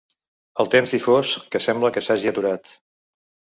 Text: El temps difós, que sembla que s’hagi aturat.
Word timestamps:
El 0.63 0.71
temps 0.75 0.95
difós, 0.97 1.35
que 1.55 1.63
sembla 1.67 1.93
que 1.99 2.05
s’hagi 2.09 2.35
aturat. 2.35 2.75